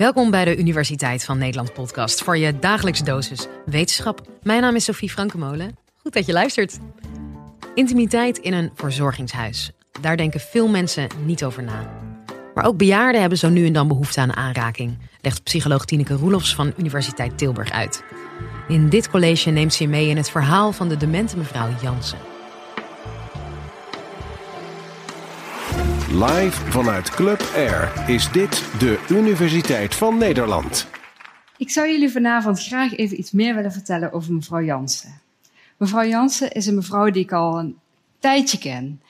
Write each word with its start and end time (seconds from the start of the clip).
Welkom 0.00 0.30
bij 0.30 0.44
de 0.44 0.56
Universiteit 0.56 1.24
van 1.24 1.38
Nederland 1.38 1.72
podcast 1.72 2.22
voor 2.22 2.36
je 2.36 2.58
dagelijks 2.58 3.02
dosis 3.02 3.46
wetenschap. 3.64 4.20
Mijn 4.42 4.60
naam 4.60 4.74
is 4.74 4.84
Sophie 4.84 5.10
Frankemolen. 5.10 5.76
Goed 5.96 6.12
dat 6.12 6.26
je 6.26 6.32
luistert. 6.32 6.78
Intimiteit 7.74 8.38
in 8.38 8.52
een 8.52 8.70
verzorgingshuis. 8.74 9.70
Daar 10.00 10.16
denken 10.16 10.40
veel 10.40 10.68
mensen 10.68 11.08
niet 11.24 11.44
over 11.44 11.62
na. 11.62 11.90
Maar 12.54 12.64
ook 12.64 12.76
bejaarden 12.76 13.20
hebben 13.20 13.38
zo 13.38 13.48
nu 13.48 13.66
en 13.66 13.72
dan 13.72 13.88
behoefte 13.88 14.20
aan 14.20 14.36
aanraking, 14.36 14.98
legt 15.20 15.42
psycholoog 15.42 15.84
Tineke 15.84 16.14
Roelofs 16.14 16.54
van 16.54 16.72
Universiteit 16.76 17.38
Tilburg 17.38 17.70
uit. 17.70 18.04
In 18.68 18.88
dit 18.88 19.10
college 19.10 19.50
neemt 19.50 19.74
ze 19.74 19.82
je 19.82 19.88
mee 19.88 20.08
in 20.08 20.16
het 20.16 20.30
verhaal 20.30 20.72
van 20.72 20.88
de 20.88 20.96
demente 20.96 21.36
mevrouw 21.36 21.68
Jansen. 21.82 22.18
Live 26.12 26.70
vanuit 26.70 27.10
Club 27.10 27.50
Air 27.54 27.92
is 28.06 28.32
dit 28.32 28.64
de 28.78 29.04
Universiteit 29.10 29.94
van 29.94 30.18
Nederland. 30.18 30.86
Ik 31.56 31.70
zou 31.70 31.88
jullie 31.88 32.10
vanavond 32.10 32.62
graag 32.62 32.96
even 32.96 33.18
iets 33.18 33.30
meer 33.30 33.54
willen 33.54 33.72
vertellen 33.72 34.12
over 34.12 34.32
mevrouw 34.32 34.62
Jansen. 34.62 35.20
Mevrouw 35.76 36.04
Jansen 36.06 36.52
is 36.52 36.66
een 36.66 36.74
mevrouw 36.74 37.10
die 37.10 37.22
ik 37.22 37.32
al 37.32 37.58
een 37.58 37.76
tijdje 38.18 38.58
ken. 38.58 39.02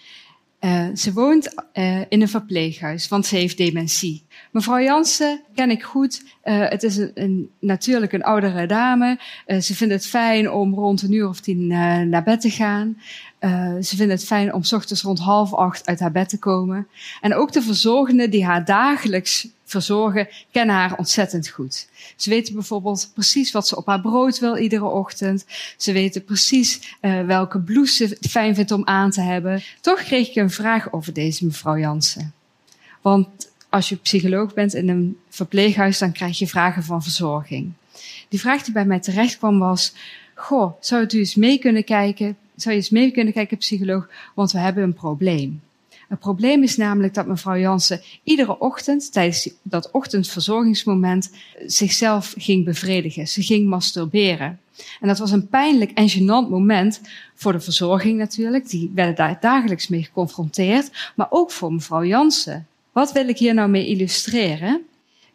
Uh, 0.60 0.88
ze 0.94 1.12
woont 1.12 1.54
uh, 1.74 2.00
in 2.08 2.20
een 2.20 2.28
verpleeghuis, 2.28 3.08
want 3.08 3.26
ze 3.26 3.36
heeft 3.36 3.56
dementie. 3.56 4.24
Mevrouw 4.50 4.80
Jansen 4.80 5.40
ken 5.54 5.70
ik 5.70 5.82
goed. 5.82 6.22
Uh, 6.44 6.68
het 6.68 6.82
is 6.82 6.96
een, 6.96 7.50
natuurlijk 7.58 8.12
een 8.12 8.22
oudere 8.22 8.66
dame. 8.66 9.18
ze 9.46 9.74
vindt 9.74 9.94
het 9.94 10.06
fijn 10.06 10.50
om 10.50 10.74
rond 10.74 11.02
een 11.02 11.12
uur 11.12 11.28
of 11.28 11.40
tien 11.40 11.66
naar 12.08 12.22
bed 12.22 12.40
te 12.40 12.50
gaan. 12.50 12.96
Ze 13.82 13.96
vindt 13.96 14.12
het 14.12 14.24
fijn 14.24 14.54
om 14.54 14.62
s 14.62 14.72
ochtends 14.72 15.02
rond 15.02 15.18
half 15.18 15.54
acht 15.54 15.86
uit 15.86 16.00
haar 16.00 16.12
bed 16.12 16.28
te 16.28 16.38
komen. 16.38 16.88
En 17.20 17.34
ook 17.34 17.52
de 17.52 17.62
verzorgenden 17.62 18.30
die 18.30 18.44
haar 18.44 18.64
dagelijks 18.64 19.48
verzorgen, 19.64 20.28
kennen 20.50 20.74
haar 20.74 20.96
ontzettend 20.96 21.48
goed. 21.48 21.88
Ze 22.16 22.30
weten 22.30 22.54
bijvoorbeeld 22.54 23.10
precies 23.14 23.52
wat 23.52 23.68
ze 23.68 23.76
op 23.76 23.86
haar 23.86 24.00
brood 24.00 24.38
wil 24.38 24.56
iedere 24.56 24.84
ochtend. 24.84 25.46
Ze 25.76 25.92
weten 25.92 26.24
precies 26.24 26.96
welke 27.26 27.60
blouse 27.60 28.06
ze 28.06 28.28
fijn 28.28 28.54
vindt 28.54 28.70
om 28.70 28.86
aan 28.86 29.10
te 29.10 29.20
hebben. 29.20 29.62
Toch 29.80 30.02
kreeg 30.02 30.28
ik 30.28 30.36
een 30.36 30.50
vraag 30.50 30.92
over 30.92 31.12
deze 31.12 31.44
mevrouw 31.44 31.78
Jansen. 31.78 32.32
Want 33.00 33.49
als 33.70 33.88
je 33.88 33.96
psycholoog 33.96 34.54
bent 34.54 34.74
in 34.74 34.88
een 34.88 35.16
verpleeghuis, 35.28 35.98
dan 35.98 36.12
krijg 36.12 36.38
je 36.38 36.46
vragen 36.46 36.82
van 36.82 37.02
verzorging. 37.02 37.72
Die 38.28 38.40
vraag 38.40 38.62
die 38.62 38.72
bij 38.72 38.84
mij 38.84 39.00
terecht 39.00 39.38
kwam 39.38 39.58
was, 39.58 39.94
goh, 40.34 40.72
zou 40.80 41.02
het 41.02 41.12
u 41.12 41.18
eens 41.18 41.34
mee 41.34 41.58
kunnen 41.58 41.84
kijken 41.84 42.36
zou 42.62 42.74
je 42.74 42.80
eens 42.80 42.90
mee 42.90 43.10
kunnen 43.10 43.32
kijken, 43.32 43.56
psycholoog, 43.56 44.08
want 44.34 44.52
we 44.52 44.58
hebben 44.58 44.82
een 44.82 44.94
probleem. 44.94 45.60
Het 46.08 46.18
probleem 46.18 46.62
is 46.62 46.76
namelijk 46.76 47.14
dat 47.14 47.26
mevrouw 47.26 47.58
Jansen 47.58 48.02
iedere 48.22 48.58
ochtend 48.58 49.12
tijdens 49.12 49.50
dat 49.62 49.90
ochtendverzorgingsmoment 49.90 51.30
zichzelf 51.66 52.34
ging 52.38 52.64
bevredigen. 52.64 53.28
Ze 53.28 53.42
ging 53.42 53.68
masturberen. 53.68 54.60
En 55.00 55.08
dat 55.08 55.18
was 55.18 55.30
een 55.30 55.48
pijnlijk 55.48 55.90
en 55.90 56.10
gênant 56.10 56.50
moment 56.50 57.00
voor 57.34 57.52
de 57.52 57.60
verzorging 57.60 58.18
natuurlijk. 58.18 58.68
Die 58.68 58.90
werden 58.94 59.14
daar 59.14 59.38
dagelijks 59.40 59.88
mee 59.88 60.02
geconfronteerd. 60.02 61.12
Maar 61.16 61.26
ook 61.30 61.50
voor 61.50 61.72
mevrouw 61.72 62.04
Jansen. 62.04 62.66
Wat 62.92 63.12
wil 63.12 63.28
ik 63.28 63.38
hier 63.38 63.54
nou 63.54 63.68
mee 63.68 63.86
illustreren? 63.86 64.82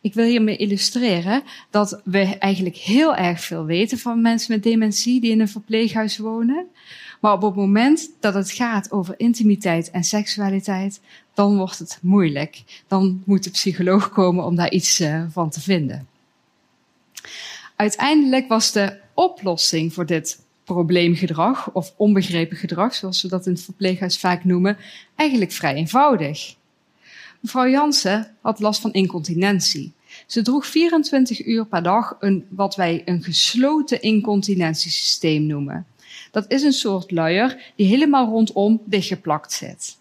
Ik 0.02 0.14
wil 0.14 0.26
hiermee 0.26 0.58
illustreren 0.58 1.44
dat 1.70 2.02
we 2.04 2.20
eigenlijk 2.20 2.76
heel 2.76 3.16
erg 3.16 3.42
veel 3.42 3.66
weten 3.66 3.98
van 3.98 4.22
mensen 4.22 4.54
met 4.54 4.64
dementie 4.64 5.22
die 5.22 5.32
in 5.32 5.40
een 5.40 5.50
verpleeghuis 5.50 6.18
wonen. 6.18 6.66
Maar 7.22 7.34
op 7.34 7.42
het 7.42 7.56
moment 7.56 8.10
dat 8.20 8.34
het 8.34 8.52
gaat 8.52 8.92
over 8.92 9.14
intimiteit 9.18 9.92
en 9.92 10.04
seksualiteit, 10.04 11.00
dan 11.34 11.58
wordt 11.58 11.80
het 11.80 12.00
moeilijk. 12.02 12.64
Dan 12.88 13.22
moet 13.26 13.44
de 13.44 13.50
psycholoog 13.50 14.10
komen 14.10 14.46
om 14.46 14.56
daar 14.56 14.72
iets 14.72 15.02
uh, 15.02 15.24
van 15.30 15.50
te 15.50 15.62
vinden. 15.62 16.08
Uiteindelijk 17.76 18.48
was 18.48 18.72
de 18.72 18.98
oplossing 19.14 19.94
voor 19.94 20.06
dit 20.06 20.44
probleemgedrag, 20.64 21.72
of 21.72 21.94
onbegrepen 21.98 22.58
gedrag, 22.58 22.96
zoals 22.96 23.22
we 23.22 23.28
dat 23.28 23.46
in 23.46 23.52
het 23.52 23.64
verpleeghuis 23.64 24.20
vaak 24.20 24.44
noemen, 24.44 24.78
eigenlijk 25.16 25.52
vrij 25.52 25.74
eenvoudig. 25.74 26.56
Mevrouw 27.46 27.70
Jansen 27.70 28.36
had 28.42 28.60
last 28.60 28.82
van 28.82 28.94
incontinentie. 28.94 29.94
Ze 30.28 30.42
droeg 30.42 30.66
24 30.66 31.46
uur 31.46 31.66
per 31.66 31.84
dag 31.84 32.16
een, 32.20 32.46
wat 32.50 32.76
wij 32.76 33.02
een 33.06 33.24
gesloten 33.24 34.02
incontinentiesysteem 34.02 35.46
noemen. 35.46 35.86
Dat 36.32 36.46
is 36.48 36.64
een 36.64 36.74
soort 36.74 37.12
luier 37.12 37.72
die 37.76 37.88
helemaal 37.88 38.30
rondom 38.30 38.82
dichtgeplakt 38.86 39.52
zit. 39.52 39.98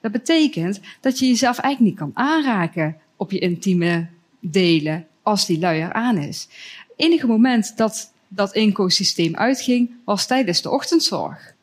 Dat 0.00 0.12
betekent 0.12 0.80
dat 1.00 1.18
je 1.18 1.26
jezelf 1.26 1.58
eigenlijk 1.58 1.90
niet 1.90 2.12
kan 2.12 2.24
aanraken 2.24 2.96
op 3.16 3.30
je 3.30 3.38
intieme 3.38 4.06
delen 4.40 5.06
als 5.22 5.46
die 5.46 5.58
luier 5.58 5.92
aan 5.92 6.18
is. 6.18 6.48
Het 6.78 6.92
enige 6.96 7.26
moment 7.26 7.76
dat 7.76 8.12
dat 8.28 8.54
inco-systeem 8.54 9.36
uitging 9.36 9.90
was 10.04 10.26
tijdens 10.26 10.62
de 10.62 10.70
ochtendzorg. 10.70 11.54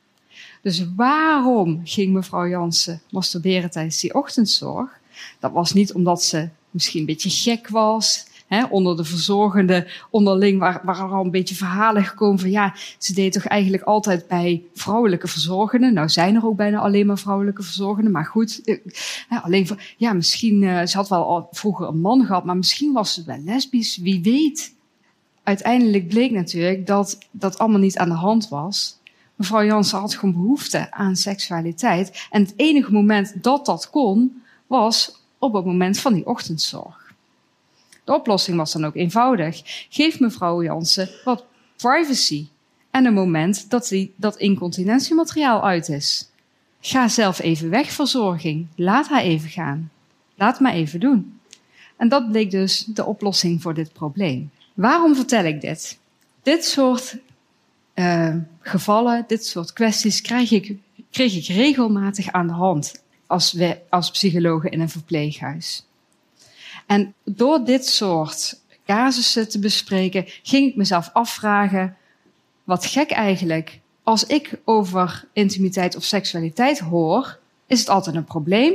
Dus 0.62 0.86
waarom 0.96 1.81
ging 1.84 2.13
mevrouw 2.13 2.47
Jansen 2.47 3.02
masturberen 3.09 3.72
tijdens 3.72 4.00
die 4.00 4.13
ochtendzorg? 4.13 5.03
Dat 5.39 5.51
was 5.51 5.73
niet 5.73 5.93
omdat 5.93 6.23
ze 6.23 6.49
misschien 6.71 6.99
een 6.99 7.05
beetje 7.05 7.29
gek 7.29 7.69
was 7.69 8.33
onder 8.69 8.97
de 8.97 9.03
verzorgenden 9.03 9.87
onderling 10.09 10.59
waren, 10.59 10.81
waren 10.83 11.09
al 11.09 11.23
een 11.23 11.31
beetje 11.31 11.55
verhalen 11.55 12.05
gekomen 12.05 12.39
van 12.39 12.49
ja, 12.49 12.75
ze 12.97 13.13
deed 13.13 13.33
toch 13.33 13.45
eigenlijk 13.45 13.83
altijd 13.83 14.27
bij 14.27 14.63
vrouwelijke 14.73 15.27
verzorgenden. 15.27 15.93
Nou 15.93 16.09
zijn 16.09 16.35
er 16.35 16.45
ook 16.45 16.55
bijna 16.55 16.79
alleen 16.79 17.05
maar 17.05 17.17
vrouwelijke 17.17 17.63
verzorgenden, 17.63 18.11
maar 18.11 18.25
goed, 18.25 18.61
eh, 18.63 19.43
alleen 19.43 19.67
voor, 19.67 19.81
ja, 19.97 20.13
misschien, 20.13 20.61
uh, 20.61 20.85
ze 20.85 20.97
had 20.97 21.09
wel 21.09 21.25
al 21.25 21.47
vroeger 21.51 21.87
een 21.87 22.01
man 22.01 22.25
gehad, 22.25 22.45
maar 22.45 22.57
misschien 22.57 22.93
was 22.93 23.13
ze 23.13 23.23
wel 23.25 23.39
lesbisch, 23.43 23.97
wie 23.97 24.21
weet. 24.21 24.73
Uiteindelijk 25.43 26.07
bleek 26.07 26.31
natuurlijk 26.31 26.87
dat 26.87 27.17
dat 27.31 27.57
allemaal 27.57 27.79
niet 27.79 27.97
aan 27.97 28.09
de 28.09 28.15
hand 28.15 28.49
was. 28.49 28.99
Mevrouw 29.35 29.65
Jansen 29.65 29.99
had 29.99 30.15
gewoon 30.15 30.33
behoefte 30.33 30.91
aan 30.91 31.15
seksualiteit. 31.15 32.27
En 32.29 32.41
het 32.41 32.53
enige 32.55 32.91
moment 32.91 33.43
dat 33.43 33.65
dat 33.65 33.89
kon, 33.89 34.43
was 34.67 35.21
op 35.39 35.53
het 35.53 35.65
moment 35.65 35.99
van 35.99 36.13
die 36.13 36.25
ochtendzorg. 36.25 37.13
De 38.03 38.13
oplossing 38.13 38.57
was 38.57 38.71
dan 38.71 38.85
ook 38.85 38.95
eenvoudig. 38.95 39.61
Geef 39.89 40.19
mevrouw 40.19 40.63
Jansen 40.63 41.09
wat 41.23 41.45
privacy 41.75 42.47
en 42.91 43.05
een 43.05 43.13
moment 43.13 43.69
dat 43.69 43.87
die, 43.87 44.13
dat 44.15 44.37
incontinentiemateriaal 44.37 45.63
uit 45.63 45.89
is. 45.89 46.29
Ga 46.81 47.07
zelf 47.07 47.39
even 47.39 47.69
weg, 47.69 47.91
verzorging. 47.91 48.67
Laat 48.75 49.07
haar 49.07 49.21
even 49.21 49.49
gaan. 49.49 49.91
Laat 50.35 50.59
maar 50.59 50.73
even 50.73 50.99
doen. 50.99 51.39
En 51.95 52.09
dat 52.09 52.31
bleek 52.31 52.51
dus 52.51 52.85
de 52.85 53.05
oplossing 53.05 53.61
voor 53.61 53.73
dit 53.73 53.93
probleem. 53.93 54.51
Waarom 54.73 55.15
vertel 55.15 55.43
ik 55.43 55.61
dit? 55.61 55.97
Dit 56.41 56.65
soort 56.65 57.17
uh, 57.95 58.35
gevallen, 58.59 59.23
dit 59.27 59.45
soort 59.45 59.73
kwesties 59.73 60.21
krijg 60.21 60.51
ik, 60.51 60.75
kreeg 61.11 61.35
ik 61.35 61.45
regelmatig 61.45 62.31
aan 62.31 62.47
de 62.47 62.53
hand 62.53 63.03
als, 63.28 63.53
we, 63.53 63.80
als 63.90 64.12
psychologen 64.12 64.72
in 64.72 64.80
een 64.80 64.90
verpleeghuis. 64.90 65.86
En 66.86 67.13
door 67.24 67.66
dit 67.66 67.86
soort 67.86 68.59
casussen 68.86 69.50
te 69.50 69.59
bespreken, 69.59 70.24
ging 70.44 70.69
ik 70.69 70.75
mezelf 70.75 71.09
afvragen, 71.13 71.97
wat 72.63 72.86
gek 72.86 73.12
eigenlijk. 73.12 73.80
Als 74.03 74.25
ik 74.25 74.59
over 74.63 75.28
intimiteit 75.34 75.96
of 75.96 76.03
seksualiteit 76.03 76.80
hoor, 76.80 77.40
is 77.68 77.80
het 77.80 77.90
altijd 77.90 78.16
een 78.16 78.25
probleem? 78.25 78.74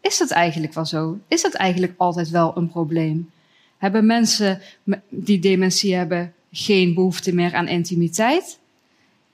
Is 0.00 0.18
dat 0.18 0.30
eigenlijk 0.30 0.72
wel 0.72 0.86
zo? 0.86 1.18
Is 1.28 1.42
dat 1.42 1.54
eigenlijk 1.54 1.94
altijd 1.96 2.30
wel 2.30 2.56
een 2.56 2.68
probleem? 2.68 3.30
Hebben 3.78 4.06
mensen 4.06 4.60
die 5.08 5.38
dementie 5.38 5.94
hebben 5.94 6.34
geen 6.52 6.94
behoefte 6.94 7.34
meer 7.34 7.54
aan 7.54 7.68
intimiteit? 7.68 8.58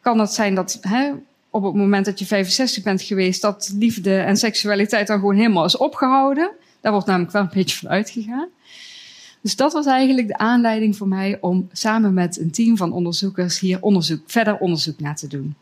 Kan 0.01 0.19
het 0.19 0.33
zijn 0.33 0.55
dat 0.55 0.79
hè, 0.81 1.13
op 1.51 1.63
het 1.63 1.75
moment 1.75 2.05
dat 2.05 2.19
je 2.19 2.27
65 2.27 2.83
bent 2.83 3.03
geweest, 3.03 3.43
dat 3.43 3.73
liefde 3.75 4.19
en 4.19 4.37
seksualiteit 4.37 5.07
dan 5.07 5.19
gewoon 5.19 5.37
helemaal 5.37 5.65
is 5.65 5.77
opgehouden? 5.77 6.51
Daar 6.81 6.93
wordt 6.93 7.07
namelijk 7.07 7.33
wel 7.33 7.43
een 7.43 7.51
beetje 7.53 7.77
van 7.77 7.89
uitgegaan. 7.89 8.49
Dus 9.41 9.56
dat 9.56 9.73
was 9.73 9.87
eigenlijk 9.87 10.29
de 10.29 10.39
aanleiding 10.39 10.97
voor 10.97 11.09
mij 11.09 11.39
om 11.41 11.69
samen 11.73 12.15
met 12.15 12.39
een 12.39 12.50
team 12.50 12.77
van 12.77 12.93
onderzoekers 12.93 13.59
hier 13.59 13.83
onderzoek, 13.83 14.23
verder 14.27 14.59
onderzoek 14.59 15.00
naar 15.00 15.17
te 15.17 15.27
doen. 15.27 15.55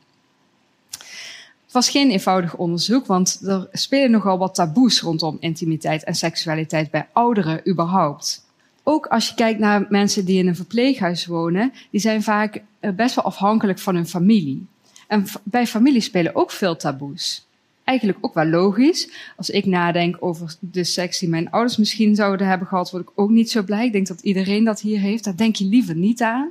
Het 1.65 1.75
was 1.75 1.91
geen 1.91 2.11
eenvoudig 2.11 2.57
onderzoek, 2.57 3.07
want 3.07 3.41
er 3.43 3.69
spelen 3.73 4.11
nogal 4.11 4.39
wat 4.39 4.55
taboes 4.55 5.01
rondom 5.01 5.37
intimiteit 5.41 6.05
en 6.05 6.15
seksualiteit 6.15 6.91
bij 6.91 7.09
ouderen 7.13 7.69
überhaupt. 7.69 8.45
Ook 8.83 9.07
als 9.07 9.29
je 9.29 9.35
kijkt 9.35 9.59
naar 9.59 9.87
mensen 9.89 10.25
die 10.25 10.39
in 10.39 10.47
een 10.47 10.57
verpleeghuis 10.57 11.27
wonen, 11.27 11.73
die 11.91 12.01
zijn 12.01 12.23
vaak 12.23 12.63
eh, 12.81 12.91
best 12.91 13.15
wel 13.15 13.25
afhankelijk 13.25 13.79
van 13.79 13.95
hun 13.95 14.07
familie. 14.07 14.67
En 15.07 15.27
bij 15.43 15.67
familie 15.67 16.01
spelen 16.01 16.35
ook 16.35 16.51
veel 16.51 16.77
taboes 16.77 17.47
eigenlijk 17.87 18.19
ook 18.21 18.35
wel 18.35 18.47
logisch. 18.47 19.09
Als 19.37 19.51
ik 19.51 19.67
nadenk 19.67 20.17
over 20.21 20.55
de 20.61 20.85
seks 20.85 21.19
die 21.19 21.29
mijn 21.29 21.51
ouders 21.51 21.77
misschien 21.77 22.15
zouden 22.15 22.47
hebben 22.47 22.67
gehad, 22.67 22.91
word 22.91 23.03
ik 23.03 23.13
ook 23.15 23.31
niet 23.31 23.51
zo 23.51 23.63
blij. 23.63 23.87
Ik 23.87 23.93
denk 23.93 24.07
dat 24.07 24.21
iedereen 24.21 24.65
dat 24.65 24.81
hier 24.81 25.01
heeft. 25.01 25.25
Daar 25.25 25.37
denk 25.37 25.57
je 25.57 25.65
liever 25.65 25.95
niet 25.95 26.23
aan. 26.23 26.51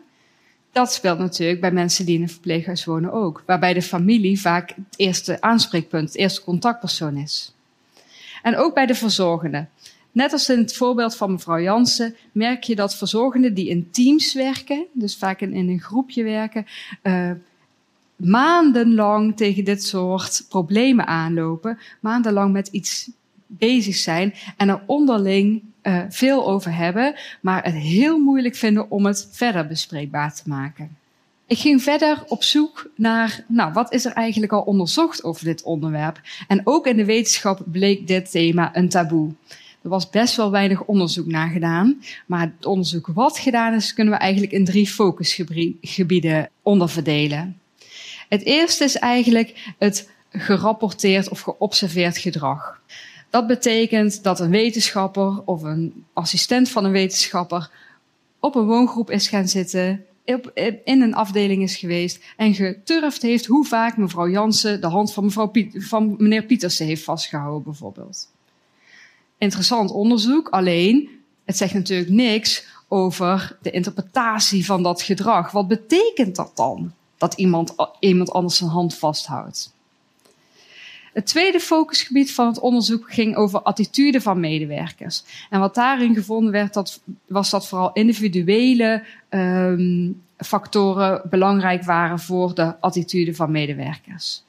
Dat 0.72 0.94
speelt 0.94 1.20
natuurlijk 1.20 1.62
bij 1.62 1.72
mensen 1.72 2.06
die 2.06 2.16
in 2.16 2.22
een 2.22 2.30
verpleeghuis 2.30 2.86
wonen 2.86 3.12
ook. 3.12 3.44
Waarbij 3.46 3.74
de 3.74 3.82
familie 3.82 4.42
vaak 4.42 4.70
het 4.70 4.96
eerste 4.96 5.42
aanspreekpunt, 5.42 6.08
het 6.08 6.18
eerste 6.18 6.44
contactpersoon 6.44 7.18
is. 7.18 7.54
En 8.42 8.58
ook 8.58 8.74
bij 8.74 8.86
de 8.86 8.96
verzorgenden. 8.96 9.70
net 10.12 10.32
als 10.32 10.50
in 10.50 10.58
het 10.58 10.76
voorbeeld 10.76 11.16
van 11.16 11.32
mevrouw 11.32 11.60
Jansen, 11.60 12.16
merk 12.32 12.64
je 12.64 12.76
dat 12.76 12.96
verzorgenden 12.96 13.54
die 13.54 13.70
in 13.70 13.90
teams 13.92 14.34
werken, 14.34 14.86
dus 14.92 15.16
vaak 15.16 15.42
in, 15.42 15.56
een 15.56 15.80
groepje 15.80 16.24
werken, 16.24 16.66
uh, 17.04 17.32
maandenlang 18.16 19.38
tegen 19.38 19.64
dit 19.64 19.84
soort 19.84 20.46
problemen 20.50 21.08
aanlopen, 21.08 21.78
maandenlang 22.00 22.54
met 22.54 22.68
iets 22.68 23.10
bezig 23.48 23.96
zijn 23.96 24.34
en 24.58 24.70
er 24.70 24.82
onderling 24.86 25.64
uh, 25.84 26.02
veel 26.10 26.48
over 26.48 26.76
hebben, 26.76 27.16
maar 27.42 27.64
het 27.64 27.74
heel 27.74 28.20
moeilijk 28.20 28.56
vinden 28.56 28.92
om 28.92 29.06
het 29.06 29.30
verder 29.32 29.68
bespreekbaar 29.68 30.36
te 30.36 30.44
maken. 30.46 30.98
Ik 31.48 31.58
ging 31.58 31.84
verder 31.84 32.24
op 32.28 32.44
zoek 32.44 32.90
naar, 32.96 33.44
nou, 33.48 33.74
wat 33.74 33.94
is 33.94 34.06
er 34.06 34.12
eigenlijk 34.12 34.52
al 34.52 34.62
onderzocht 34.62 35.24
over 35.24 35.46
dit 35.46 35.64
onderwerp? 35.64 36.22
En 36.48 36.62
ook 36.64 36.88
in 36.88 36.98
de 36.98 37.06
wetenschap 37.06 37.62
bleek 37.66 38.08
dit 38.08 38.32
thema 38.32 38.76
een 38.76 38.90
taboe. 38.90 39.34
Er 39.82 39.90
was 39.90 40.10
best 40.10 40.36
wel 40.36 40.52
weinig 40.52 40.84
onderzoek 40.84 41.26
naar 41.26 41.50
gedaan, 41.50 42.02
maar 42.26 42.40
het 42.40 42.66
onderzoek 42.66 43.08
wat 43.14 43.40
gedaan 43.40 43.74
is, 43.74 43.94
kunnen 43.94 44.14
we 44.14 44.20
eigenlijk 44.20 44.52
in 44.52 44.66
drie 44.66 44.88
focusgebieden 44.88 46.50
onderverdelen. 46.62 47.60
Het 48.30 48.44
eerste 48.44 48.84
is 48.84 48.96
eigenlijk 48.96 49.74
het 49.78 50.10
gerapporteerd 50.30 51.30
of 51.30 51.40
geobserveerd 51.40 52.18
gedrag. 52.18 52.82
Dat 53.30 53.48
betekent 53.48 54.24
dat 54.24 54.40
een 54.40 54.50
wetenschapper 54.50 55.42
of 55.46 55.62
een 55.62 56.06
assistent 56.14 56.70
van 56.70 56.86
een 56.86 56.92
wetenschapper 56.92 57.70
op 58.40 58.56
een 58.56 58.66
woongroep 58.66 59.12
is 59.12 59.28
gaan 59.28 59.48
zitten, 59.48 60.06
in 60.84 61.02
een 61.02 61.16
afdeling 61.16 61.64
is 61.64 61.76
geweest 61.76 62.24
en 62.38 62.54
geturfd 62.54 63.22
heeft 63.22 63.46
hoe 63.46 63.66
vaak 63.66 63.98
mevrouw 63.98 64.30
Jansen 64.30 64.82
de 64.82 64.88
hand 64.88 65.14
van, 65.14 65.24
mevrouw 65.24 65.52
van 65.74 66.16
meneer 66.18 66.44
Pietersen 66.44 66.86
heeft 66.86 67.04
vastgehouden, 67.04 67.64
bijvoorbeeld. 67.64 68.32
Interessant 69.38 69.92
onderzoek, 69.92 70.50
alleen 70.50 71.10
het 71.46 71.58
zegt 71.58 71.74
natuurlijk 71.74 72.10
niks 72.10 72.66
over 72.88 73.58
de 73.62 73.72
interpretatie 73.72 74.66
van 74.66 74.84
dat 74.84 75.02
gedrag. 75.02 75.52
Wat 75.52 75.68
betekent 75.68 76.36
dat 76.36 76.52
dan, 76.56 76.94
dat 77.30 77.40
iemand, 77.40 77.76
iemand 78.00 78.32
anders 78.32 78.58
zijn 78.58 78.70
hand 78.70 78.96
vasthoudt? 78.96 79.74
Het 81.14 81.26
tweede 81.26 81.60
focusgebied 81.60 82.34
van 82.34 82.48
het 82.48 82.60
onderzoek 82.60 83.14
ging 83.14 83.36
over 83.36 83.62
attitude 83.62 84.22
van 84.22 84.40
medewerkers. 84.40 85.24
En 85.50 85.60
wat 85.60 85.76
daarin 85.76 86.16
gevonden 86.16 86.52
werd, 86.52 86.74
dat, 86.74 87.02
was 87.28 87.50
dat 87.50 87.68
vooral 87.68 87.94
individuele 87.94 89.04
um, 89.30 90.22
factoren 90.38 91.22
belangrijk 91.30 91.84
waren 91.84 92.20
voor 92.20 92.56
de 92.56 92.80
attitude 92.80 93.36
van 93.36 93.52
medewerkers. 93.52 94.44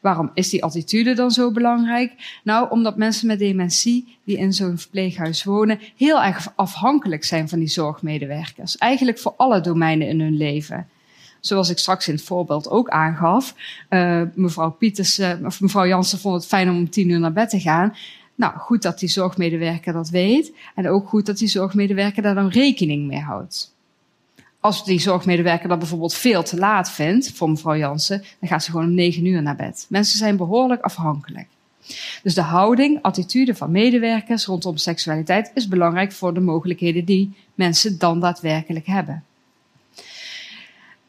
Waarom 0.00 0.30
is 0.34 0.50
die 0.50 0.64
attitude 0.64 1.14
dan 1.14 1.30
zo 1.30 1.52
belangrijk? 1.52 2.40
Nou, 2.44 2.70
omdat 2.70 2.96
mensen 2.96 3.26
met 3.26 3.38
dementie 3.38 4.18
die 4.24 4.36
in 4.36 4.52
zo'n 4.52 4.78
verpleeghuis 4.78 5.44
wonen 5.44 5.80
heel 5.96 6.22
erg 6.22 6.52
afhankelijk 6.56 7.24
zijn 7.24 7.48
van 7.48 7.58
die 7.58 7.68
zorgmedewerkers. 7.68 8.76
Eigenlijk 8.76 9.18
voor 9.18 9.34
alle 9.36 9.60
domeinen 9.60 10.08
in 10.08 10.20
hun 10.20 10.36
leven 10.36 10.88
zoals 11.46 11.70
ik 11.70 11.78
straks 11.78 12.08
in 12.08 12.14
het 12.14 12.24
voorbeeld 12.24 12.68
ook 12.68 12.88
aangaf. 12.88 13.54
Uh, 13.90 14.22
mevrouw 14.34 14.70
Pieters, 14.70 15.20
of 15.44 15.60
mevrouw 15.60 15.86
Jansen 15.86 16.18
vond 16.18 16.34
het 16.34 16.46
fijn 16.46 16.70
om 16.70 16.76
om 16.76 16.90
tien 16.90 17.08
uur 17.08 17.20
naar 17.20 17.32
bed 17.32 17.50
te 17.50 17.60
gaan. 17.60 17.94
Nou, 18.34 18.56
goed 18.56 18.82
dat 18.82 18.98
die 18.98 19.08
zorgmedewerker 19.08 19.92
dat 19.92 20.08
weet. 20.08 20.52
En 20.74 20.88
ook 20.88 21.08
goed 21.08 21.26
dat 21.26 21.38
die 21.38 21.48
zorgmedewerker 21.48 22.22
daar 22.22 22.34
dan 22.34 22.48
rekening 22.48 23.06
mee 23.06 23.20
houdt. 23.20 23.74
Als 24.60 24.84
die 24.84 25.00
zorgmedewerker 25.00 25.68
dat 25.68 25.78
bijvoorbeeld 25.78 26.14
veel 26.14 26.42
te 26.42 26.56
laat 26.56 26.90
vindt, 26.90 27.32
voor 27.32 27.50
mevrouw 27.50 27.76
Jansen, 27.76 28.22
dan 28.40 28.48
gaat 28.48 28.64
ze 28.64 28.70
gewoon 28.70 28.86
om 28.86 28.94
negen 28.94 29.26
uur 29.26 29.42
naar 29.42 29.56
bed. 29.56 29.86
Mensen 29.88 30.18
zijn 30.18 30.36
behoorlijk 30.36 30.82
afhankelijk. 30.82 31.46
Dus 32.22 32.34
de 32.34 32.42
houding, 32.42 32.98
attitude 33.02 33.54
van 33.54 33.70
medewerkers 33.70 34.46
rondom 34.46 34.76
seksualiteit 34.76 35.50
is 35.54 35.68
belangrijk 35.68 36.12
voor 36.12 36.34
de 36.34 36.40
mogelijkheden 36.40 37.04
die 37.04 37.32
mensen 37.54 37.98
dan 37.98 38.20
daadwerkelijk 38.20 38.86
hebben. 38.86 39.24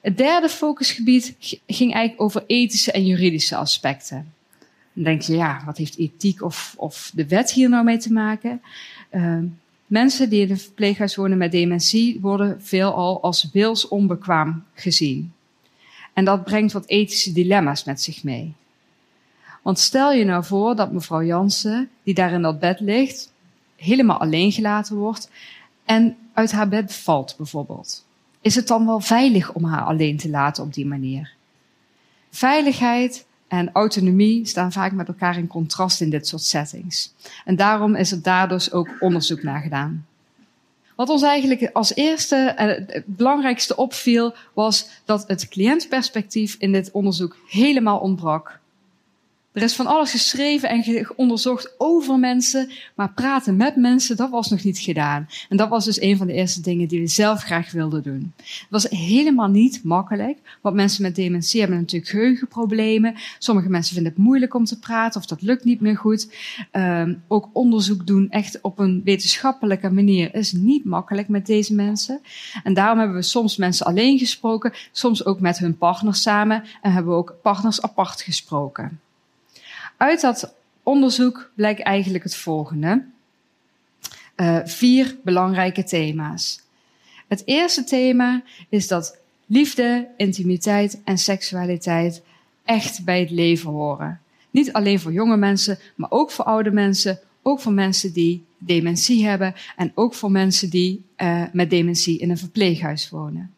Het 0.06 0.18
derde 0.18 0.50
focusgebied 0.50 1.36
ging 1.68 1.94
eigenlijk 1.94 2.22
over 2.22 2.44
ethische 2.48 2.92
en 2.92 3.06
juridische 3.06 3.56
aspecten. 3.56 4.34
Dan 4.94 5.04
denk 5.04 5.22
je, 5.22 5.36
ja, 5.36 5.62
wat 5.66 5.78
heeft 5.78 5.98
ethiek 5.98 6.42
of, 6.42 6.74
of 6.78 7.12
de 7.14 7.28
wet 7.28 7.52
hier 7.52 7.70
nou 7.70 7.84
mee 7.84 7.98
te 7.98 8.14
maken? 8.14 8.62
Uh, 9.12 9.38
mensen 9.88 10.30
die 10.30 10.42
in 10.42 10.50
een 10.50 10.60
verpleeghuis 10.60 11.16
wonen 11.16 11.38
met 11.38 11.52
dementie 11.52 12.20
worden 12.22 12.62
veelal 12.62 13.22
als 13.22 13.50
wilsonbekwaam 13.54 14.64
gezien. 14.74 15.34
En 16.14 16.26
dat 16.26 16.44
brengt 16.44 16.74
wat 16.74 16.88
ethische 16.88 17.32
dilemma's 17.32 17.84
met 17.84 18.02
zich 18.02 18.24
mee. 18.24 18.54
Want 19.62 19.80
stel 19.80 20.12
je 20.12 20.26
nou 20.26 20.44
voor 20.44 20.76
dat 20.76 20.92
mevrouw 20.92 21.24
Jansen, 21.24 21.90
die 22.04 22.14
daar 22.14 22.32
in 22.32 22.42
dat 22.42 22.60
bed 22.60 22.80
ligt, 22.80 23.32
helemaal 23.76 24.20
alleen 24.20 24.52
gelaten 24.52 24.96
wordt 24.96 25.30
en 25.86 26.18
uit 26.34 26.52
haar 26.52 26.68
bed 26.68 26.94
valt 26.94 27.34
bijvoorbeeld 27.38 28.05
is 28.46 28.56
het 28.56 28.68
dan 28.68 28.86
wel 28.86 29.00
veilig 29.00 29.54
om 29.54 29.64
haar 29.64 29.82
alleen 29.82 30.18
te 30.18 30.30
laten 30.30 30.64
op 30.64 30.74
die 30.74 30.86
manier? 30.86 31.34
Veiligheid 32.30 33.26
en 33.48 33.70
autonomie 33.72 34.46
staan 34.46 34.72
vaak 34.72 34.92
met 34.92 35.08
elkaar 35.08 35.38
in 35.38 35.48
contrast 35.48 36.02
in 36.02 36.10
dit 36.10 36.28
soort 36.28 36.44
settings. 36.44 37.14
En 37.46 37.56
daarom 37.56 37.96
is 37.96 38.12
er 38.12 38.22
daar 38.22 38.50
dus 38.50 38.72
ook 38.72 38.90
onderzoek 39.00 39.44
naar 39.44 39.62
gedaan. 39.62 40.06
Wat 40.96 41.10
ons 41.10 41.22
eigenlijk 41.22 41.70
als 41.74 41.96
eerste 41.96 42.36
en 42.36 42.68
het 42.88 43.04
belangrijkste 43.06 43.76
opviel, 43.76 44.34
was 44.54 44.90
dat 45.06 45.28
het 45.28 45.48
cliëntperspectief 45.48 46.56
in 46.60 46.72
dit 46.72 46.92
onderzoek 46.92 47.38
helemaal 47.48 48.00
ontbrak. 48.00 48.60
Er 49.56 49.62
is 49.62 49.76
van 49.76 49.88
alles 49.88 50.12
geschreven 50.12 50.70
en 50.70 51.08
onderzocht 51.16 51.74
over 51.78 52.20
mensen, 52.20 52.72
maar 52.96 53.14
praten 53.14 53.56
met 53.56 53.76
mensen, 53.76 54.16
dat 54.16 54.30
was 54.30 54.50
nog 54.50 54.64
niet 54.64 54.80
gedaan. 54.80 55.28
En 55.50 55.58
dat 55.58 55.70
was 55.70 55.86
dus 55.86 56.02
een 56.02 56.18
van 56.18 56.28
de 56.28 56.34
eerste 56.34 56.62
dingen 56.62 56.88
die 56.88 57.00
we 57.00 57.08
zelf 57.08 57.42
graag 57.42 57.72
wilden 57.72 58.04
doen. 58.04 58.34
Het 58.38 58.68
was 58.70 58.84
helemaal 58.90 59.48
niet 59.48 59.84
makkelijk, 59.84 60.38
want 60.62 60.76
mensen 60.76 61.02
met 61.02 61.16
dementie 61.16 61.60
hebben 61.60 61.80
natuurlijk 61.80 62.12
geheugenproblemen. 62.12 63.16
Sommige 63.40 63.70
mensen 63.70 63.94
vinden 63.94 64.14
het 64.14 64.22
moeilijk 64.22 64.54
om 64.54 64.66
te 64.66 64.80
praten 64.80 65.22
of 65.22 65.28
dat 65.28 65.42
lukt 65.42 65.64
niet 65.64 65.82
meer 65.82 65.98
goed. 65.98 66.34
Um, 66.72 67.24
ook 67.28 67.50
onderzoek 67.54 68.08
doen 68.08 68.30
echt 68.30 68.62
op 68.62 68.80
een 68.80 69.02
wetenschappelijke 69.04 69.90
manier 69.90 70.36
is 70.36 70.52
niet 70.52 70.86
makkelijk 70.86 71.28
met 71.28 71.46
deze 71.46 71.74
mensen. 71.74 72.22
En 72.64 72.74
daarom 72.74 72.98
hebben 72.98 73.18
we 73.18 73.24
soms 73.24 73.58
mensen 73.58 73.86
alleen 73.86 74.18
gesproken, 74.18 74.74
soms 74.92 75.26
ook 75.26 75.40
met 75.40 75.58
hun 75.58 75.78
partners 75.78 76.22
samen 76.22 76.64
en 76.82 76.92
hebben 76.92 77.12
we 77.12 77.18
ook 77.18 77.36
partners 77.42 77.82
apart 77.82 78.22
gesproken. 78.22 79.00
Uit 79.98 80.22
dat 80.22 80.54
onderzoek 80.84 81.52
blijkt 81.56 81.82
eigenlijk 81.82 82.24
het 82.24 82.36
volgende. 82.36 83.06
Uh, 84.36 84.60
vier 84.64 85.18
belangrijke 85.24 85.84
thema's. 85.84 86.62
Het 87.28 87.42
eerste 87.46 87.84
thema 87.84 88.44
is 88.70 88.88
dat 88.88 89.18
liefde, 89.46 90.08
intimiteit 90.18 91.02
en 91.04 91.18
seksualiteit 91.18 92.22
echt 92.64 93.04
bij 93.04 93.20
het 93.20 93.32
leven 93.32 93.72
horen. 93.72 94.22
Niet 94.52 94.74
alleen 94.74 95.00
voor 95.00 95.14
jonge 95.14 95.38
mensen, 95.38 95.80
maar 95.96 96.12
ook 96.12 96.32
voor 96.32 96.46
oude 96.46 96.72
mensen, 96.72 97.20
ook 97.42 97.60
voor 97.60 97.74
mensen 97.74 98.14
die 98.14 98.46
dementie 98.58 99.26
hebben 99.26 99.56
en 99.76 99.92
ook 99.96 100.14
voor 100.14 100.32
mensen 100.32 100.70
die 100.70 101.04
uh, 101.18 101.44
met 101.54 101.70
dementie 101.70 102.20
in 102.20 102.30
een 102.30 102.38
verpleeghuis 102.38 103.10
wonen. 103.10 103.54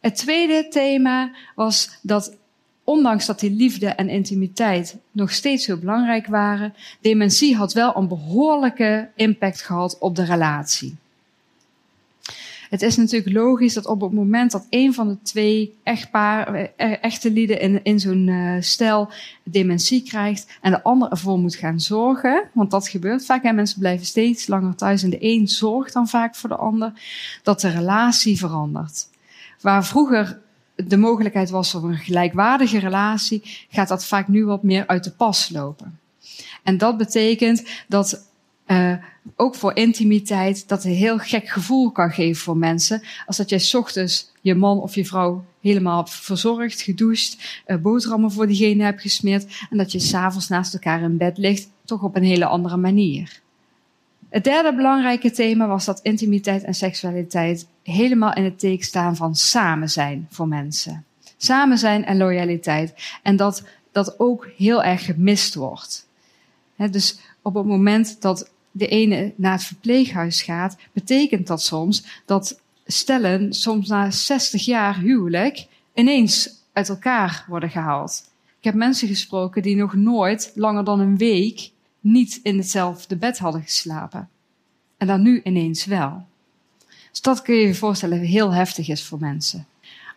Het 0.00 0.16
tweede 0.16 0.68
thema 0.68 1.30
was 1.54 1.98
dat 2.02 2.36
ondanks 2.84 3.26
dat 3.26 3.40
die 3.40 3.50
liefde 3.50 3.86
en 3.86 4.08
intimiteit 4.08 4.96
nog 5.10 5.32
steeds 5.32 5.66
heel 5.66 5.78
belangrijk 5.78 6.26
waren, 6.26 6.74
dementie 7.00 7.56
had 7.56 7.72
wel 7.72 7.96
een 7.96 8.08
behoorlijke 8.08 9.08
impact 9.14 9.62
gehad 9.62 9.98
op 9.98 10.16
de 10.16 10.24
relatie. 10.24 10.96
Het 12.74 12.82
is 12.82 12.96
natuurlijk 12.96 13.32
logisch 13.32 13.74
dat 13.74 13.86
op 13.86 14.00
het 14.00 14.12
moment 14.12 14.50
dat 14.50 14.66
een 14.70 14.94
van 14.94 15.08
de 15.08 15.16
twee 15.22 15.74
echtpaar, 15.82 16.54
eh, 16.54 17.04
echte 17.04 17.30
lieden 17.30 17.60
in, 17.60 17.80
in 17.82 18.00
zo'n 18.00 18.26
uh, 18.26 18.56
stel 18.60 19.08
dementie 19.42 20.02
krijgt 20.02 20.46
en 20.60 20.70
de 20.70 20.82
ander 20.82 21.10
ervoor 21.10 21.38
moet 21.38 21.54
gaan 21.54 21.80
zorgen, 21.80 22.48
want 22.52 22.70
dat 22.70 22.88
gebeurt 22.88 23.24
vaak 23.24 23.44
en 23.44 23.54
mensen 23.54 23.78
blijven 23.78 24.06
steeds 24.06 24.46
langer 24.46 24.74
thuis 24.74 25.02
en 25.02 25.10
de 25.10 25.16
een 25.20 25.48
zorgt 25.48 25.92
dan 25.92 26.08
vaak 26.08 26.34
voor 26.34 26.48
de 26.48 26.56
ander, 26.56 26.92
dat 27.42 27.60
de 27.60 27.68
relatie 27.68 28.38
verandert. 28.38 29.08
Waar 29.60 29.84
vroeger 29.84 30.40
de 30.74 30.96
mogelijkheid 30.96 31.50
was 31.50 31.70
voor 31.70 31.84
een 31.84 31.96
gelijkwaardige 31.96 32.78
relatie, 32.78 33.42
gaat 33.68 33.88
dat 33.88 34.06
vaak 34.06 34.28
nu 34.28 34.44
wat 34.44 34.62
meer 34.62 34.86
uit 34.86 35.04
de 35.04 35.10
pas 35.10 35.48
lopen. 35.48 35.98
En 36.62 36.78
dat 36.78 36.96
betekent 36.96 37.64
dat 37.88 38.32
uh, 38.66 38.94
ook 39.36 39.54
voor 39.54 39.76
intimiteit 39.76 40.68
dat 40.68 40.84
een 40.84 40.92
heel 40.92 41.18
gek 41.18 41.48
gevoel 41.48 41.90
kan 41.90 42.10
geven 42.10 42.42
voor 42.42 42.56
mensen. 42.56 43.02
Als 43.26 43.36
dat 43.36 43.48
jij 43.48 43.80
ochtends 43.80 44.32
je 44.40 44.54
man 44.54 44.80
of 44.80 44.94
je 44.94 45.04
vrouw 45.04 45.44
helemaal 45.60 45.96
hebt 45.96 46.10
verzorgd, 46.10 46.80
gedoucht, 46.80 47.62
uh, 47.66 47.76
boterhammen 47.76 48.32
voor 48.32 48.46
diegene 48.46 48.84
hebt 48.84 49.00
gesmeerd 49.00 49.66
en 49.70 49.76
dat 49.76 49.92
je 49.92 49.98
s'avonds 49.98 50.48
naast 50.48 50.74
elkaar 50.74 51.02
in 51.02 51.16
bed 51.16 51.38
ligt, 51.38 51.68
toch 51.84 52.02
op 52.02 52.16
een 52.16 52.24
hele 52.24 52.46
andere 52.46 52.76
manier. 52.76 53.42
Het 54.34 54.44
derde 54.44 54.74
belangrijke 54.74 55.30
thema 55.30 55.66
was 55.66 55.84
dat 55.84 56.00
intimiteit 56.02 56.64
en 56.64 56.74
seksualiteit 56.74 57.68
helemaal 57.82 58.32
in 58.32 58.44
het 58.44 58.58
teken 58.58 58.84
staan 58.84 59.16
van 59.16 59.34
samen 59.34 59.90
zijn 59.90 60.26
voor 60.30 60.48
mensen. 60.48 61.04
Samen 61.36 61.78
zijn 61.78 62.04
en 62.04 62.16
loyaliteit. 62.16 62.94
En 63.22 63.36
dat 63.36 63.64
dat 63.92 64.20
ook 64.20 64.48
heel 64.56 64.82
erg 64.82 65.04
gemist 65.04 65.54
wordt. 65.54 66.08
dus 66.90 67.18
op 67.42 67.54
het 67.54 67.64
moment 67.64 68.20
dat 68.20 68.50
de 68.70 68.86
ene 68.86 69.32
naar 69.36 69.52
het 69.52 69.64
verpleeghuis 69.64 70.42
gaat, 70.42 70.76
betekent 70.92 71.46
dat 71.46 71.62
soms 71.62 72.22
dat 72.26 72.60
stellen 72.86 73.52
soms 73.52 73.88
na 73.88 74.10
60 74.10 74.64
jaar 74.64 74.98
huwelijk 74.98 75.66
ineens 75.92 76.64
uit 76.72 76.88
elkaar 76.88 77.44
worden 77.48 77.70
gehaald. 77.70 78.30
Ik 78.58 78.64
heb 78.64 78.74
mensen 78.74 79.08
gesproken 79.08 79.62
die 79.62 79.76
nog 79.76 79.94
nooit 79.94 80.52
langer 80.54 80.84
dan 80.84 81.00
een 81.00 81.16
week 81.16 81.72
niet 82.04 82.40
in 82.42 82.58
hetzelfde 82.58 83.16
bed 83.16 83.38
hadden 83.38 83.62
geslapen. 83.62 84.28
En 84.96 85.06
dan 85.06 85.22
nu 85.22 85.40
ineens 85.44 85.84
wel. 85.84 86.26
Dus 87.10 87.20
dat 87.20 87.42
kun 87.42 87.54
je 87.54 87.66
je 87.66 87.74
voorstellen 87.74 88.18
heel 88.18 88.52
heftig 88.52 88.88
is 88.88 89.04
voor 89.04 89.18
mensen. 89.18 89.66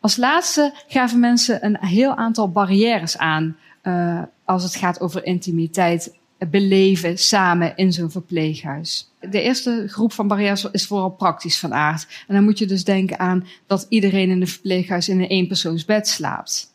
Als 0.01 0.15
laatste 0.15 0.73
gaven 0.87 1.19
mensen 1.19 1.65
een 1.65 1.77
heel 1.77 2.15
aantal 2.15 2.51
barrières 2.51 3.17
aan 3.17 3.57
uh, 3.83 4.21
als 4.45 4.63
het 4.63 4.75
gaat 4.75 4.99
over 4.99 5.25
intimiteit 5.25 6.15
beleven 6.49 7.17
samen 7.17 7.75
in 7.75 7.93
zo'n 7.93 8.11
verpleeghuis. 8.11 9.11
De 9.19 9.41
eerste 9.41 9.83
groep 9.87 10.13
van 10.13 10.27
barrières 10.27 10.67
is 10.71 10.87
vooral 10.87 11.09
praktisch 11.09 11.59
van 11.59 11.73
aard. 11.73 12.07
En 12.27 12.35
dan 12.35 12.43
moet 12.43 12.57
je 12.57 12.65
dus 12.65 12.83
denken 12.83 13.19
aan 13.19 13.47
dat 13.67 13.85
iedereen 13.89 14.29
in 14.29 14.41
een 14.41 14.47
verpleeghuis 14.47 15.09
in 15.09 15.19
een 15.19 15.27
eenpersoonsbed 15.27 16.07
slaapt. 16.07 16.73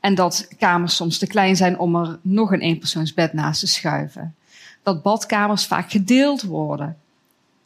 En 0.00 0.14
dat 0.14 0.48
kamers 0.58 0.96
soms 0.96 1.18
te 1.18 1.26
klein 1.26 1.56
zijn 1.56 1.78
om 1.78 1.96
er 1.96 2.18
nog 2.22 2.52
een 2.52 2.60
eenpersoonsbed 2.60 3.32
naast 3.32 3.60
te 3.60 3.66
schuiven. 3.66 4.34
Dat 4.82 5.02
badkamers 5.02 5.66
vaak 5.66 5.90
gedeeld 5.90 6.42
worden. 6.42 6.96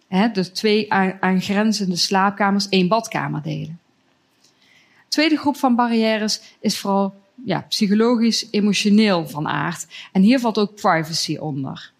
He, 0.09 0.31
dus 0.31 0.49
twee 0.49 0.93
aangrenzende 1.21 1.97
slaapkamers 1.97 2.69
één 2.69 2.89
badkamer 2.89 3.43
delen. 3.43 3.79
tweede 5.09 5.37
groep 5.37 5.57
van 5.57 5.75
barrières 5.75 6.41
is 6.61 6.79
vooral 6.79 7.15
ja, 7.45 7.61
psychologisch, 7.61 8.47
emotioneel 8.51 9.29
van 9.29 9.49
aard. 9.49 9.87
En 10.13 10.23
hier 10.23 10.41
valt 10.41 10.59
ook 10.59 10.75
privacy 10.75 11.37
onder. 11.37 11.93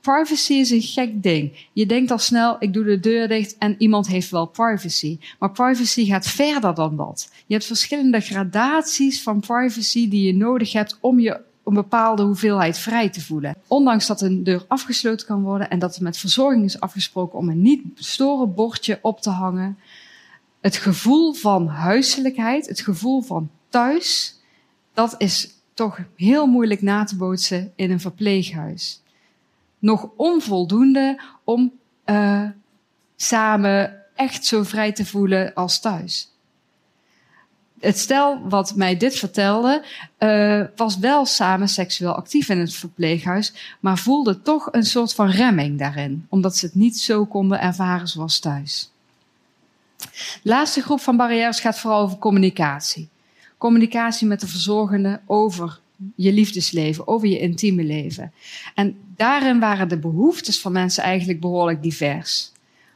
Privacy 0.00 0.52
is 0.52 0.70
een 0.70 0.82
gek 0.82 1.22
ding. 1.22 1.66
Je 1.72 1.86
denkt 1.86 2.10
al 2.10 2.18
snel, 2.18 2.56
ik 2.58 2.72
doe 2.72 2.84
de 2.84 3.00
deur 3.00 3.28
dicht 3.28 3.58
en 3.58 3.74
iemand 3.78 4.06
heeft 4.06 4.30
wel 4.30 4.46
privacy. 4.46 5.18
Maar 5.38 5.50
privacy 5.50 6.04
gaat 6.04 6.26
verder 6.26 6.74
dan 6.74 6.96
dat. 6.96 7.30
Je 7.46 7.54
hebt 7.54 7.66
verschillende 7.66 8.20
gradaties 8.20 9.22
van 9.22 9.40
privacy 9.40 10.08
die 10.08 10.26
je 10.26 10.34
nodig 10.34 10.72
hebt 10.72 10.98
om 11.00 11.20
je 11.20 11.40
een 11.64 11.74
bepaalde 11.74 12.22
hoeveelheid 12.22 12.78
vrij 12.78 13.08
te 13.08 13.20
voelen. 13.20 13.56
Ondanks 13.66 14.06
dat 14.06 14.20
een 14.20 14.44
deur 14.44 14.64
afgesloten 14.68 15.26
kan 15.26 15.42
worden 15.42 15.70
en 15.70 15.78
dat 15.78 15.96
er 15.96 16.02
met 16.02 16.18
verzorging 16.18 16.64
is 16.64 16.80
afgesproken 16.80 17.38
om 17.38 17.48
een 17.48 17.62
niet 17.62 17.82
storen 17.94 18.54
bordje 18.54 18.98
op 19.02 19.20
te 19.20 19.30
hangen. 19.30 19.78
Het 20.60 20.76
gevoel 20.76 21.32
van 21.32 21.66
huiselijkheid, 21.66 22.66
het 22.66 22.80
gevoel 22.80 23.20
van 23.20 23.50
thuis, 23.68 24.38
dat 24.94 25.14
is 25.18 25.48
toch 25.74 25.98
heel 26.16 26.46
moeilijk 26.46 26.82
na 26.82 27.04
te 27.04 27.16
bootsen 27.16 27.72
in 27.76 27.90
een 27.90 28.00
verpleeghuis. 28.00 29.02
Nog 29.80 30.08
onvoldoende 30.16 31.20
om 31.44 31.72
uh, 32.06 32.44
samen 33.16 33.96
echt 34.14 34.44
zo 34.46 34.62
vrij 34.62 34.92
te 34.92 35.06
voelen 35.06 35.54
als 35.54 35.80
thuis. 35.80 36.28
Het 37.80 37.98
stel 37.98 38.48
wat 38.48 38.74
mij 38.74 38.96
dit 38.96 39.18
vertelde, 39.18 39.84
uh, 40.18 40.64
was 40.76 40.98
wel 40.98 41.26
samen 41.26 41.68
seksueel 41.68 42.14
actief 42.14 42.48
in 42.48 42.58
het 42.58 42.74
verpleeghuis, 42.74 43.76
maar 43.80 43.98
voelde 43.98 44.42
toch 44.42 44.68
een 44.72 44.84
soort 44.84 45.14
van 45.14 45.30
remming 45.30 45.78
daarin, 45.78 46.26
omdat 46.28 46.56
ze 46.56 46.66
het 46.66 46.74
niet 46.74 46.98
zo 46.98 47.26
konden 47.26 47.60
ervaren 47.60 48.08
zoals 48.08 48.38
thuis. 48.38 48.90
De 49.98 50.38
laatste 50.42 50.82
groep 50.82 51.00
van 51.00 51.16
barrières 51.16 51.60
gaat 51.60 51.78
vooral 51.78 52.02
over 52.02 52.18
communicatie 52.18 53.08
communicatie 53.60 54.26
met 54.26 54.40
de 54.40 54.46
verzorgende 54.46 55.20
over 55.26 55.80
je 56.14 56.32
liefdesleven, 56.32 57.08
over 57.08 57.28
je 57.28 57.38
intieme 57.38 57.84
leven. 57.84 58.32
En 58.74 58.96
daarin 59.16 59.60
waren 59.60 59.88
de 59.88 59.98
behoeftes 59.98 60.60
van 60.60 60.72
mensen 60.72 61.02
eigenlijk 61.02 61.40
behoorlijk 61.40 61.82
divers. 61.82 62.52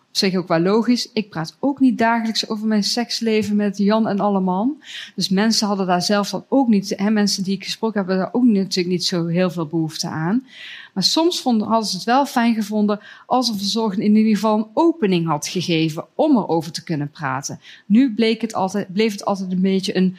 Op 0.08 0.20
zich 0.20 0.34
ook 0.34 0.48
wel 0.48 0.60
logisch. 0.60 1.10
Ik 1.12 1.30
praat 1.30 1.56
ook 1.60 1.80
niet 1.80 1.98
dagelijks 1.98 2.48
over 2.48 2.66
mijn 2.66 2.84
seksleven 2.84 3.56
met 3.56 3.78
Jan 3.78 4.08
en 4.08 4.20
Alleman. 4.20 4.82
Dus 5.14 5.28
mensen 5.28 5.66
hadden 5.66 5.86
daar 5.86 6.02
zelf 6.02 6.30
dan 6.30 6.44
ook 6.48 6.68
niet, 6.68 6.92
hè, 6.96 7.10
mensen 7.10 7.44
die 7.44 7.54
ik 7.54 7.64
gesproken 7.64 7.98
heb, 7.98 8.08
hebben 8.08 8.24
daar 8.24 8.34
ook 8.34 8.44
natuurlijk 8.44 8.94
niet 8.94 9.04
zo 9.04 9.26
heel 9.26 9.50
veel 9.50 9.66
behoefte 9.66 10.08
aan. 10.08 10.46
Maar 10.92 11.02
soms 11.02 11.40
vonden, 11.40 11.68
hadden 11.68 11.88
ze 11.88 11.96
het 11.96 12.04
wel 12.04 12.26
fijn 12.26 12.54
gevonden 12.54 13.00
als 13.26 13.48
een 13.48 13.58
verzorgende 13.58 14.04
in 14.04 14.16
ieder 14.16 14.34
geval 14.34 14.58
een 14.58 14.68
opening 14.74 15.26
had 15.26 15.48
gegeven 15.48 16.04
om 16.14 16.36
erover 16.36 16.72
te 16.72 16.84
kunnen 16.84 17.10
praten. 17.10 17.60
Nu 17.86 18.14
bleek 18.14 18.40
het 18.40 18.54
altijd, 18.54 18.92
bleef 18.92 19.12
het 19.12 19.24
altijd 19.24 19.52
een 19.52 19.60
beetje 19.60 19.96
een 19.96 20.16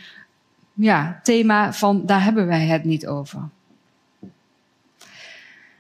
ja, 0.76 1.20
thema 1.24 1.74
van 1.74 2.06
daar 2.06 2.24
hebben 2.24 2.48
wij 2.48 2.66
het 2.66 2.84
niet 2.84 3.08
over. 3.08 3.50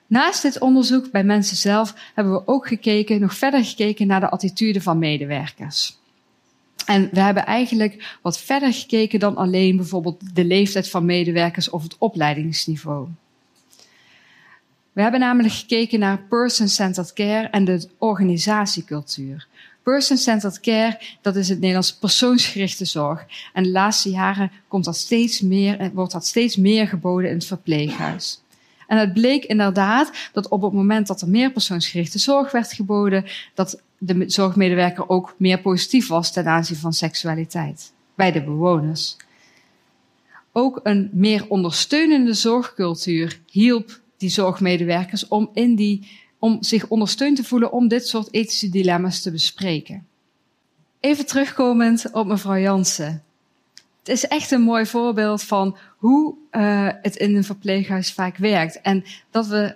Naast 0.08 0.42
dit 0.42 0.60
onderzoek 0.60 1.12
bij 1.12 1.24
mensen 1.24 1.58
zelf 1.58 1.94
hebben 2.14 2.34
we 2.34 2.48
ook 2.48 2.68
gekeken, 2.68 3.22
nog 3.22 3.36
verder 3.36 3.66
gekeken 3.66 4.08
naar 4.08 4.20
de 4.20 4.30
attitude 4.30 4.82
van 4.82 4.98
medewerkers. 4.98 5.98
En 6.86 7.10
we 7.12 7.20
hebben 7.20 7.46
eigenlijk 7.46 8.18
wat 8.22 8.40
verder 8.40 8.74
gekeken 8.74 9.20
dan 9.20 9.36
alleen 9.36 9.75
bijvoorbeeld 9.75 10.36
de 10.36 10.46
leeftijd 10.46 10.90
van 10.90 11.06
medewerkers 11.06 11.70
of 11.70 11.84
het 11.84 11.96
opleidingsniveau. 11.98 13.08
We 14.92 15.02
hebben 15.02 15.20
namelijk 15.20 15.54
gekeken 15.54 16.00
naar 16.00 16.22
person-centered 16.30 17.14
care 17.14 17.48
en 17.48 17.66
de 17.66 17.90
organisatiecultuur. 17.98 19.48
Person-centered 19.86 20.60
care, 20.60 21.00
dat 21.22 21.36
is 21.36 21.50
het 21.50 21.58
Nederlands 21.60 21.96
persoonsgerichte 21.96 22.86
zorg. 22.86 23.25
En 23.54 23.63
de 23.63 23.70
laatste 23.70 24.10
jaren 24.10 24.51
komt 24.68 24.86
dat 24.86 24.98
steeds 24.98 25.42
meer, 25.42 25.92
wordt 25.94 26.12
dat 26.12 26.25
steeds 26.25 26.56
meer 26.56 26.88
geboden 26.88 27.30
in 27.30 27.36
het 27.36 27.46
verpleeghuis. 27.46 28.42
En 28.88 28.98
het 28.98 29.13
bleek 29.13 29.46
inderdaad 29.46 30.12
dat 30.34 30.48
op 30.48 30.62
het 30.62 30.74
moment 30.74 31.08
dat 31.08 31.22
er 31.22 31.30
meer 31.30 31.51
persoonsgerichte 31.51 32.20
zorg 32.20 32.51
werd 32.51 32.74
geboden, 32.74 33.25
dat 33.54 33.82
de 33.98 34.24
zorgmedewerker 34.27 35.10
ook 35.10 35.36
meer 35.38 35.60
positief 35.62 36.08
was 36.08 36.32
ten 36.32 36.48
aanzien 36.48 36.77
van 36.77 36.94
seksualiteit 36.94 37.94
bij 38.15 38.32
de 38.32 38.44
bewoners. 38.44 39.18
Ook 40.51 40.80
een 40.84 41.10
meer 41.13 41.46
ondersteunende 41.48 42.34
zorgcultuur 42.34 43.39
hielp 43.51 44.00
die 44.18 44.30
zorgmedewerkers 44.30 45.27
om 45.27 45.50
in 45.54 45.75
die 45.75 46.08
om 46.46 46.64
zich 46.64 46.88
ondersteund 46.88 47.36
te 47.36 47.44
voelen 47.44 47.72
om 47.72 47.88
dit 47.88 48.08
soort 48.08 48.34
ethische 48.34 48.70
dilemma's 48.70 49.22
te 49.22 49.32
bespreken. 49.32 50.08
Even 51.00 51.25
terugkomend 51.25 52.12
op 52.12 52.28
mevrouw 52.28 52.58
Jansen. 52.58 53.24
Het 54.00 54.10
is 54.10 54.28
echt 54.28 54.52
een 54.52 54.62
mooi 54.62 54.86
voorbeeld 54.86 55.44
van 55.44 55.78
hoe 55.98 56.36
uh, 56.52 56.90
het 57.02 57.16
in 57.16 57.36
een 57.36 57.44
verpleeghuis 57.44 58.14
vaak 58.14 58.38
werkt. 58.38 58.82
En 58.82 59.04
dat 59.32 59.48
we 59.48 59.75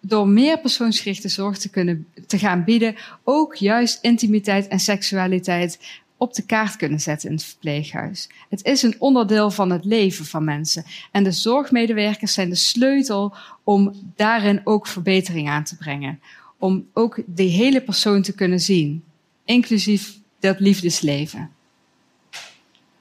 door 0.00 0.28
meer 0.28 0.58
persoonsgerichte 0.58 1.28
zorg 1.28 1.58
te 1.58 1.70
kunnen 1.70 2.06
te 2.26 2.38
gaan 2.38 2.64
bieden, 2.64 2.96
ook 3.24 3.54
juist 3.54 3.98
intimiteit 4.02 4.68
en 4.68 4.80
seksualiteit 4.80 5.78
op 6.16 6.34
de 6.34 6.42
kaart 6.42 6.76
kunnen 6.76 7.00
zetten 7.00 7.28
in 7.28 7.34
het 7.34 7.44
verpleeghuis. 7.44 8.28
Het 8.48 8.64
is 8.64 8.82
een 8.82 8.96
onderdeel 8.98 9.50
van 9.50 9.70
het 9.70 9.84
leven 9.84 10.24
van 10.24 10.44
mensen. 10.44 10.84
En 11.12 11.24
de 11.24 11.32
zorgmedewerkers 11.32 12.32
zijn 12.32 12.48
de 12.48 12.54
sleutel 12.54 13.34
om 13.64 13.92
daarin 14.16 14.60
ook 14.64 14.86
verbetering 14.86 15.48
aan 15.48 15.64
te 15.64 15.76
brengen. 15.76 16.20
Om 16.58 16.86
ook 16.92 17.20
de 17.26 17.42
hele 17.42 17.80
persoon 17.80 18.22
te 18.22 18.34
kunnen 18.34 18.60
zien, 18.60 19.04
inclusief 19.44 20.18
dat 20.40 20.60
liefdesleven. 20.60 21.50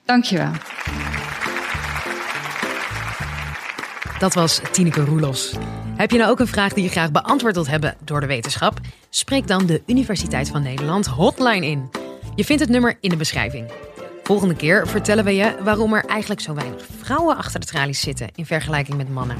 Dankjewel. 0.06 0.52
Dat 4.20 4.34
was 4.34 4.62
Tineke 4.72 5.06
Roelos. 5.06 5.56
Heb 5.96 6.12
je 6.12 6.18
nou 6.18 6.32
ook 6.32 6.40
een 6.40 6.48
vraag 6.48 6.74
die 6.74 6.84
je 6.84 6.90
graag 6.90 7.12
beantwoord 7.12 7.54
wilt 7.54 7.68
hebben 7.68 7.96
door 8.04 8.20
de 8.20 8.26
wetenschap? 8.26 8.80
Spreek 9.10 9.48
dan 9.48 9.66
de 9.66 9.82
Universiteit 9.86 10.50
van 10.50 10.64
Nederland 10.64 11.06
hotline 11.06 11.66
in. 11.66 12.05
Je 12.36 12.44
vindt 12.44 12.62
het 12.62 12.72
nummer 12.72 12.98
in 13.00 13.10
de 13.10 13.18
beschrijving. 13.18 13.72
Volgende 14.24 14.56
keer 14.56 14.88
vertellen 14.88 15.24
we 15.24 15.36
je 15.36 15.56
waarom 15.64 15.94
er 15.94 16.06
eigenlijk 16.06 16.42
zo 16.42 16.54
weinig 16.54 16.86
vrouwen 17.00 17.38
achter 17.38 17.60
de 17.60 17.66
tralies 17.66 18.02
zitten 18.02 18.30
in 18.36 18.46
vergelijking 18.46 18.98
met 18.98 19.10
mannen. 19.10 19.38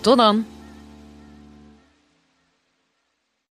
Tot 0.00 0.16
dan! 0.16 0.55